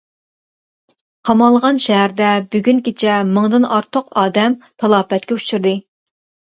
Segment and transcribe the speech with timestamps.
[1.29, 5.81] قامالغان شەھەردە بۈگۈنگىچە مىڭدىن ئارتۇق ئادەم تالاپەتكە ئۇچرىدى.